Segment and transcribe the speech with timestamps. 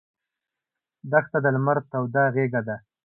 [1.11, 2.75] دښته د لمر توده غېږه ده.